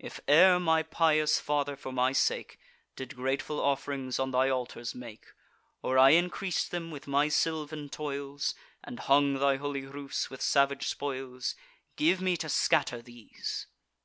[0.00, 2.58] If e'er my pious father, for my sake,
[2.96, 5.26] Did grateful off'rings on thy altars make,
[5.82, 10.88] Or I increas'd them with my sylvan toils, And hung thy holy roofs with savage
[10.88, 11.54] spoils,
[11.94, 13.68] Give me to scatter these."